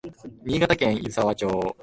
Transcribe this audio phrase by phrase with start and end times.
[0.43, 1.77] 新潟県湯沢町